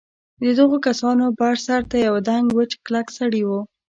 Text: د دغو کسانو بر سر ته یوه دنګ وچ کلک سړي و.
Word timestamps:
د 0.43 0.45
دغو 0.59 0.77
کسانو 0.87 1.25
بر 1.39 1.55
سر 1.65 1.81
ته 1.91 1.97
یوه 2.07 2.19
دنګ 2.29 2.45
وچ 2.57 2.71
کلک 2.85 3.07
سړي 3.17 3.43
و. 3.45 3.49